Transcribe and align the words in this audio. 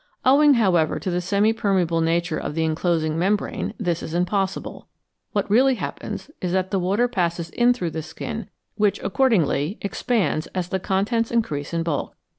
Owing, 0.25 0.55
however, 0.55 0.97
to 0.97 1.11
the 1.11 1.21
semi 1.21 1.53
permeable 1.53 2.01
nature 2.01 2.39
of 2.39 2.55
the 2.55 2.63
enclosing 2.65 3.19
membrane, 3.19 3.75
this 3.77 4.01
is 4.01 4.15
impossible. 4.15 4.87
What 5.33 5.47
really 5.47 5.75
happens 5.75 6.31
is 6.41 6.53
that 6.53 6.71
the 6.71 6.79
water 6.79 7.07
passes 7.07 7.51
in 7.51 7.71
through 7.71 7.91
the 7.91 8.01
skin, 8.01 8.49
which 8.77 8.99
accordingly 9.03 9.77
expands 9.81 10.47
as 10.55 10.69
the 10.69 10.79
contents 10.79 11.29
increase 11.29 11.71
in 11.71 11.83
bulk. 11.83 12.15